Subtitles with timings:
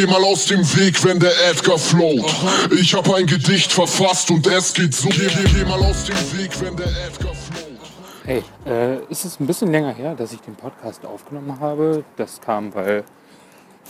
[0.00, 2.24] geh mal aus dem Weg, wenn der Edgar float.
[2.72, 5.08] Ich hab ein Gedicht verfasst und es geht so.
[5.08, 7.78] Geh, geh, geh mal aus dem Weg, wenn der Edgar float.
[8.24, 12.04] Hey, äh, ist es ein bisschen länger her, dass ich den Podcast aufgenommen habe.
[12.16, 13.04] Das kam, weil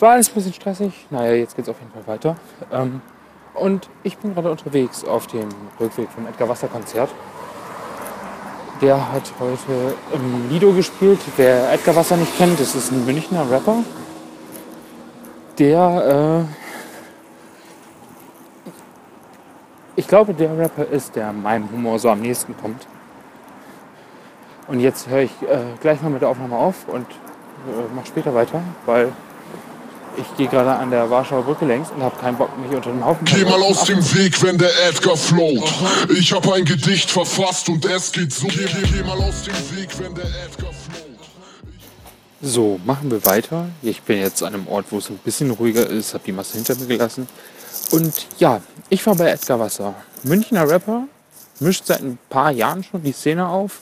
[0.01, 0.93] war alles ein bisschen stressig.
[1.11, 2.37] Naja, jetzt geht's auf jeden Fall weiter.
[2.73, 3.03] Ähm,
[3.55, 5.49] und ich bin gerade unterwegs auf dem
[5.79, 7.11] Rückweg vom Edgar Wasser Konzert.
[8.81, 11.21] Der hat heute im Lido gespielt.
[11.37, 13.85] Wer Edgar Wasser nicht kennt, das ist ein Münchner Rapper.
[15.61, 16.73] Der, äh,
[19.95, 22.87] ich glaube, der Rapper ist, der meinem Humor so am nächsten kommt.
[24.69, 28.35] Und jetzt höre ich äh, gleich mal mit der Aufnahme auf und äh, mache später
[28.35, 29.13] weiter, weil
[30.17, 33.05] ich gehe gerade an der Warschauer Brücke längs und habe keinen Bock, mich unter dem
[33.05, 35.63] Haufen Geh mal aus dem Weg, wenn der Edgar float.
[36.09, 38.47] Ich hab ein Gedicht verfasst und es geht so.
[38.47, 40.90] Geh, geh, geh mal aus dem Weg, wenn der Edgar float.
[42.43, 43.69] So, machen wir weiter.
[43.83, 46.55] Ich bin jetzt an einem Ort, wo es ein bisschen ruhiger ist, habe die Masse
[46.55, 47.29] hinter mir gelassen.
[47.91, 49.95] Und ja, ich war bei Edgar Wasser.
[50.23, 51.05] Münchner Rapper,
[51.59, 53.81] mischt seit ein paar Jahren schon die Szene auf,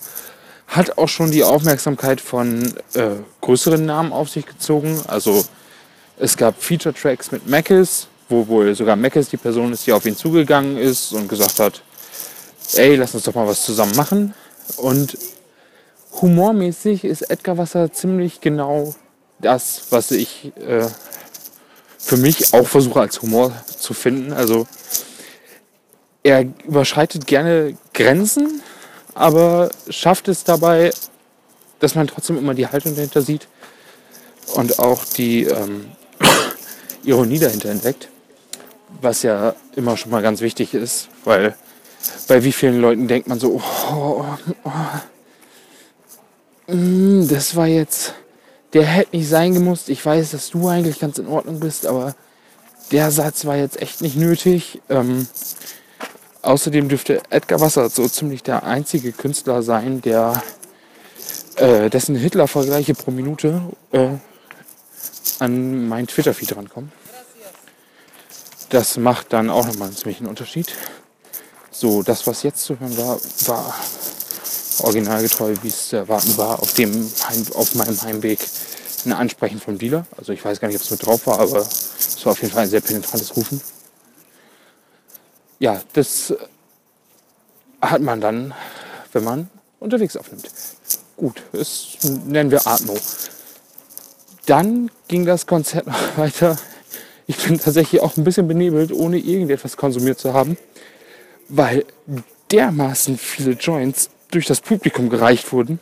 [0.66, 3.10] hat auch schon die Aufmerksamkeit von äh,
[3.42, 5.00] größeren Namen auf sich gezogen.
[5.06, 5.44] Also
[6.18, 10.16] es gab Feature-Tracks mit Mackes, wo wohl sogar Mackes die Person ist, die auf ihn
[10.16, 11.80] zugegangen ist und gesagt hat,
[12.74, 14.34] ey, lass uns doch mal was zusammen machen.
[14.78, 15.16] Und
[16.20, 18.94] humormäßig ist Edgar Wasser ziemlich genau
[19.40, 20.86] das, was ich äh,
[21.98, 24.32] für mich auch versuche als Humor zu finden.
[24.32, 24.66] Also
[26.22, 28.62] er überschreitet gerne Grenzen,
[29.14, 30.90] aber schafft es dabei,
[31.80, 33.48] dass man trotzdem immer die Haltung dahinter sieht
[34.54, 35.86] und auch die ähm,
[37.04, 38.08] Ironie dahinter entdeckt.
[39.00, 41.54] Was ja immer schon mal ganz wichtig ist, weil
[42.26, 44.24] bei wie vielen Leuten denkt man so, oh,
[44.64, 45.17] oh, mm,
[46.68, 48.12] das war jetzt,
[48.74, 49.88] der hätte nicht sein gemusst.
[49.88, 52.14] Ich weiß, dass du eigentlich ganz in Ordnung bist, aber
[52.92, 54.82] der Satz war jetzt echt nicht nötig.
[54.90, 55.26] Ähm,
[56.42, 60.42] außerdem dürfte Edgar Wasser so ziemlich der einzige Künstler sein, der
[61.56, 64.10] äh, dessen Hitler-Vergleiche pro Minute äh,
[65.38, 66.92] an meinen Twitter-Feed rankommen.
[68.68, 70.70] Das macht dann auch nochmal einen ziemlichen Unterschied.
[71.70, 73.74] So, das, was jetzt zu hören war, war
[74.80, 76.92] originalgetreu, wie es zu erwarten war, auf, dem
[77.28, 78.40] Heim, auf meinem Heimweg
[79.04, 80.06] ein Ansprechen vom Dealer.
[80.16, 82.52] Also ich weiß gar nicht, ob es mit drauf war, aber es war auf jeden
[82.52, 83.60] Fall ein sehr penetrantes Rufen.
[85.58, 86.34] Ja, das
[87.80, 88.54] hat man dann,
[89.12, 89.50] wenn man
[89.80, 90.50] unterwegs aufnimmt.
[91.16, 92.96] Gut, das nennen wir Atmo.
[94.46, 96.56] Dann ging das Konzert noch weiter.
[97.26, 100.56] Ich bin tatsächlich auch ein bisschen benebelt, ohne irgendetwas konsumiert zu haben,
[101.48, 101.84] weil
[102.50, 105.80] dermaßen viele Joints durch das Publikum gereicht wurden,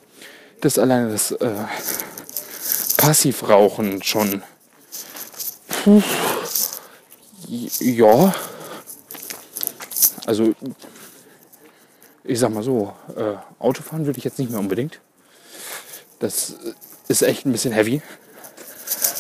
[0.61, 1.51] dass alleine das äh,
[2.97, 4.43] Passivrauchen schon.
[5.69, 6.03] Puh,
[7.49, 8.35] ja.
[10.27, 10.55] Also,
[12.25, 15.01] ich sag mal so, äh, Autofahren würde ich jetzt nicht mehr unbedingt.
[16.19, 16.55] Das
[17.09, 18.03] ist echt ein bisschen heavy.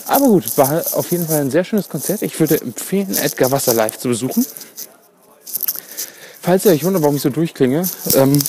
[0.06, 2.22] Aber gut, war auf jeden Fall ein sehr schönes Konzert.
[2.22, 4.46] Ich würde empfehlen, Edgar Wasser live zu besuchen.
[6.40, 8.40] Falls ihr euch wundert, warum ich so durchklinge, ähm,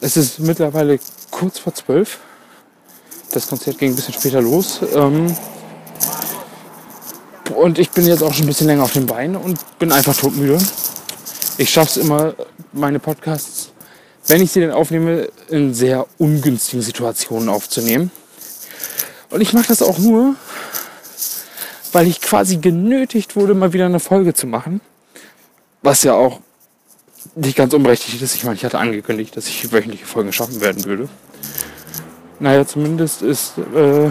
[0.00, 0.98] es ist mittlerweile
[1.30, 2.18] kurz vor zwölf.
[3.32, 4.80] Das Konzert ging ein bisschen später los.
[4.94, 5.34] Ähm,
[7.54, 10.16] und ich bin jetzt auch schon ein bisschen länger auf den Beinen und bin einfach
[10.16, 10.58] todmüde.
[11.56, 12.34] Ich schaffe es immer,
[12.72, 13.72] meine Podcasts,
[14.28, 18.10] wenn ich sie denn aufnehme, in sehr ungünstigen Situationen aufzunehmen.
[19.30, 20.36] Und ich mache das auch nur,
[21.92, 24.80] weil ich quasi genötigt wurde, mal wieder eine Folge zu machen.
[25.82, 26.40] Was ja auch
[27.38, 28.34] nicht ganz unberechtigt ist.
[28.34, 31.08] Ich meine, ich hatte angekündigt, dass ich wöchentliche Folgen schaffen werden würde.
[32.40, 34.10] Naja, zumindest ist äh,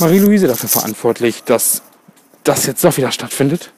[0.00, 1.82] Marie-Louise dafür verantwortlich, dass
[2.44, 3.72] das jetzt doch wieder stattfindet.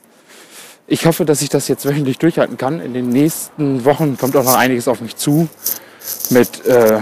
[0.87, 2.81] Ich hoffe, dass ich das jetzt wöchentlich durchhalten kann.
[2.81, 5.49] In den nächsten Wochen kommt auch noch einiges auf mich zu.
[6.31, 7.01] Mit äh,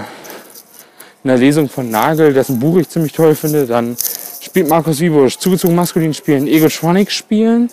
[1.22, 3.66] einer Lesung von Nagel, dessen Buch ich ziemlich toll finde.
[3.66, 3.96] Dann
[4.41, 7.70] spielt Markus Wiebusch zugezogen maskulin spielen, Ego Tronic spielen,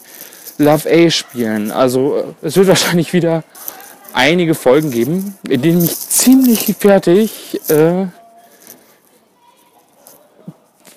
[0.58, 1.72] Love A spielen.
[1.72, 3.44] Also äh, es wird wahrscheinlich wieder
[4.14, 8.06] einige Folgen geben, in denen ich ziemlich fertig äh,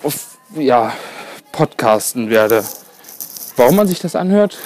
[0.03, 0.93] auf, ja,
[1.53, 2.65] podcasten werde.
[3.57, 4.59] Warum man sich das anhört,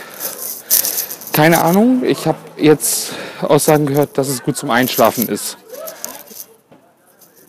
[1.33, 2.03] keine Ahnung.
[2.05, 5.57] Ich habe jetzt Aussagen gehört, dass es gut zum Einschlafen ist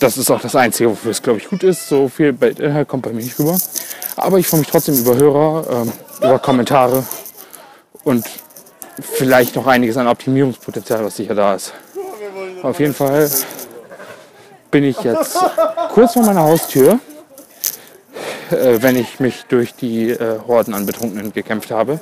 [0.02, 1.88] das ist auch das Einzige, wofür es, glaube ich, gut ist.
[1.88, 3.58] So viel Inhalt kommt bei mir nicht rüber.
[4.16, 7.04] Aber ich freue mich trotzdem über Hörer, ähm, über Kommentare
[8.04, 8.26] und
[9.02, 11.74] vielleicht noch einiges an Optimierungspotenzial, was sicher da ist.
[12.62, 13.30] Auf jeden Fall
[14.70, 15.38] bin ich jetzt
[15.94, 17.00] kurz vor meiner Haustür.
[18.52, 22.00] äh, wenn ich mich durch die äh, Horden an Betrunkenen gekämpft habe.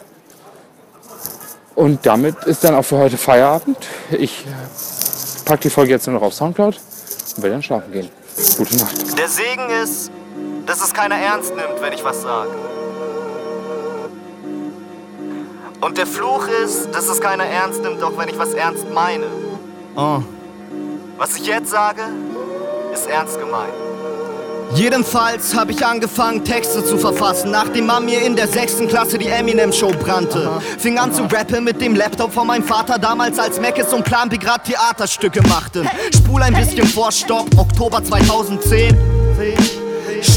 [1.76, 3.78] Und damit ist dann auch für heute Feierabend.
[4.12, 6.80] Ich äh, packe die Folge jetzt nur noch auf Soundcloud
[7.38, 8.10] und will dann schlafen gehen.
[8.58, 9.18] Gute Nacht.
[9.18, 10.12] Der Segen ist,
[10.66, 12.52] dass es keiner ernst nimmt, wenn ich was sage.
[15.82, 19.26] Und der Fluch ist, dass es keiner ernst nimmt, auch wenn ich was ernst meine.
[19.96, 20.22] Oh.
[21.18, 22.02] Was ich jetzt sage,
[22.94, 23.74] ist ernst gemeint.
[24.76, 29.28] Jedenfalls habe ich angefangen, Texte zu verfassen, nachdem man mir in der sechsten Klasse die
[29.28, 30.48] Eminem-Show brannte.
[30.48, 30.62] Aha.
[30.78, 34.30] Fing an zu rappen mit dem Laptop von meinem Vater, damals als Mac und Plan
[34.30, 35.90] B grad Theaterstücke machten.
[36.14, 38.96] Spul ein bisschen vor Stopp, Oktober 2010.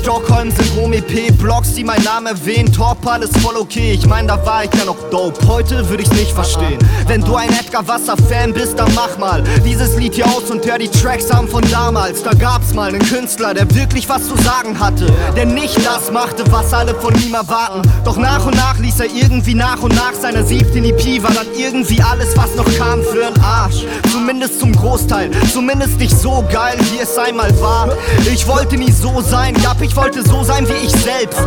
[0.02, 2.72] Stockholm-Syndrom EP, Blogs, die mein Name erwähnen.
[2.72, 5.46] Torpal ist voll okay, ich mein, da war ich ja noch dope.
[5.46, 6.78] Heute würde ich's nicht verstehen.
[7.06, 10.78] Wenn du ein Edgar Wasser-Fan bist, dann mach mal dieses Lied hier aus und hör
[10.78, 12.22] die Tracks an von damals.
[12.22, 15.06] Da gab's mal einen Künstler, der wirklich was zu sagen hatte.
[15.36, 17.82] Der nicht das machte, was alle von ihm erwarten.
[18.04, 21.46] Doch nach und nach ließ er irgendwie nach und nach seiner siebten EP, war dann
[21.56, 23.84] irgendwie alles, was noch kam, für ein Arsch.
[24.10, 27.88] Zumindest zum Großteil, zumindest nicht so geil, wie es einmal war.
[28.32, 31.38] Ich wollte nie so sein, ja ab, ich wollte so sein wie ich selbst.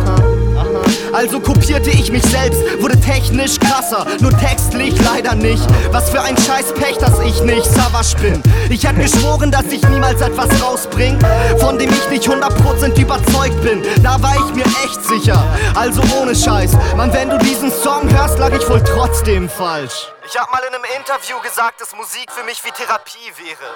[1.12, 5.66] Also kopierte ich mich selbst, wurde technisch krasser, nur textlich leider nicht.
[5.90, 8.40] Was für ein scheiß Pech, dass ich nicht Savage bin.
[8.70, 11.18] Ich hab geschworen, dass ich niemals etwas rausbring,
[11.58, 13.82] von dem ich nicht 100% überzeugt bin.
[14.04, 15.42] Da war ich mir echt sicher,
[15.74, 16.70] also ohne Scheiß.
[16.96, 20.12] Mann, wenn du diesen Song hörst, lag ich wohl trotzdem falsch.
[20.24, 23.72] Ich hab mal in einem Interview gesagt, dass Musik für mich wie Therapie wäre.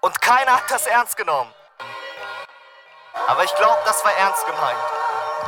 [0.00, 1.50] Und keiner hat das ernst genommen.
[3.28, 4.78] Aber ich glaube, das war ernst gemeint.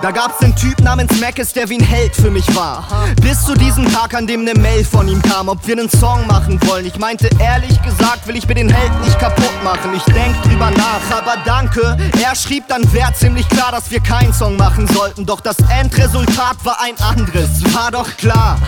[0.03, 2.85] Da gab's den Typ namens Mackes, der wie ein Held für mich war.
[3.23, 6.27] Bis zu diesem Tag, an dem ne Mail von ihm kam, ob wir nen Song
[6.27, 6.85] machen wollen.
[6.85, 9.95] Ich meinte, ehrlich gesagt, will ich mir den Held nicht kaputt machen.
[9.95, 11.97] Ich denk drüber nach, aber danke.
[12.23, 15.25] Er schrieb dann, wär ziemlich klar, dass wir keinen Song machen sollten.
[15.25, 18.59] Doch das Endresultat war ein anderes, war doch klar.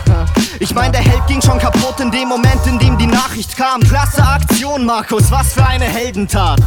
[0.59, 3.81] Ich mein, der Held ging schon kaputt in dem Moment, in dem die Nachricht kam.
[3.81, 6.59] Klasse Aktion, Markus, was für eine Heldentat.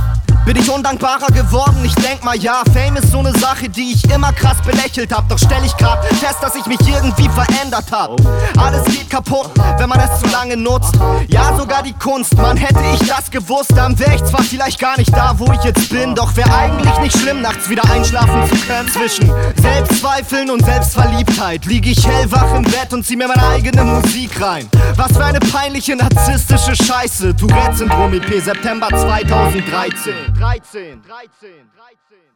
[0.45, 1.85] Bin ich undankbarer geworden?
[1.85, 5.29] Ich denk mal ja, Fame ist so ne Sache, die ich immer krass belächelt hab.
[5.29, 8.21] Doch stell ich grad fest, dass ich mich irgendwie verändert hab.
[8.59, 10.95] Alles geht kaputt, wenn man es zu lange nutzt.
[11.29, 14.99] Ja, sogar die Kunst, man hätte ich das gewusst, dann wär ich zwar vielleicht gar
[14.99, 16.17] nicht da, wo ich jetzt bin.
[16.17, 18.89] Doch wär eigentlich nicht schlimm, nachts wieder einschlafen zu können.
[18.89, 24.41] Zwischen Selbstzweifeln und Selbstverliebtheit lieg ich hellwach im Bett und zieh mir meine eigene Musik
[24.41, 24.69] rein.
[24.97, 27.35] Was für eine peinliche narzisstische Scheiße.
[27.37, 30.13] Tourette-Syndrom EP September 2013.
[30.39, 32.32] 13, 13, 13.